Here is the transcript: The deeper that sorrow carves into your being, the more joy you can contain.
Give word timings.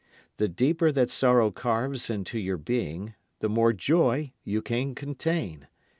The 0.37 0.47
deeper 0.47 0.91
that 0.93 1.11
sorrow 1.11 1.51
carves 1.51 2.09
into 2.09 2.39
your 2.39 2.57
being, 2.57 3.13
the 3.37 3.49
more 3.49 3.71
joy 3.71 4.33
you 4.43 4.63
can 4.63 4.95
contain. 4.95 5.67